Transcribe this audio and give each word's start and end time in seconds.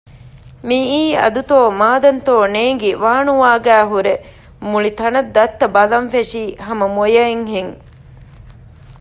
މިއީ 0.67 1.01
އަދުތޯ 1.21 1.59
މާދަންތޯ 1.79 2.35
ނޭނގި 2.53 2.91
ވާނުވާގައި 3.03 3.85
ހުރެ 3.91 4.13
މުޅި 4.69 4.91
ތަނަށް 4.99 5.31
ދައްތަ 5.35 5.65
ބަލަން 5.75 6.09
ފެށީ 6.13 6.43
ހަމަ 6.65 6.85
މޮޔައެއް 6.95 7.47
ހެން 7.53 7.73